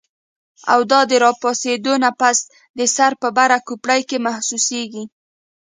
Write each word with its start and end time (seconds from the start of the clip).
او 0.71 0.79
دا 0.91 0.99
د 1.11 1.11
راپاسېدو 1.25 1.93
نه 2.03 2.11
پس 2.19 2.37
د 2.77 2.79
سر 2.95 3.11
پۀ 3.21 3.29
بره 3.37 3.57
کوپړۍ 3.67 4.01
کې 4.09 4.17
محسوسيږي 4.25 5.03